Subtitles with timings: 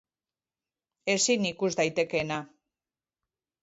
[1.15, 2.43] Ezin ikus daitekeena